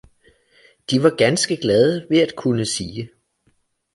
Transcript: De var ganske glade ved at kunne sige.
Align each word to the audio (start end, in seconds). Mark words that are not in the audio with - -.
De 0.91 1.03
var 1.03 1.15
ganske 1.17 1.55
glade 1.57 2.07
ved 2.09 2.17
at 2.19 2.35
kunne 2.37 2.65
sige. 2.65 3.09